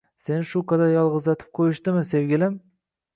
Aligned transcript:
Seni 0.27 0.45
shu 0.51 0.61
qadar 0.71 0.87
yolg’izlatib 0.93 1.51
qo’yishdimi 1.59 2.01
sevgilim? 2.13 2.57